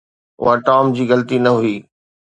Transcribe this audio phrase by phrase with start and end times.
[0.43, 1.75] اها ٽام جي غلطي نه هئي